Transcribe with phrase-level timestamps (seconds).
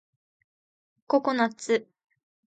[1.05, 1.87] ココナッツ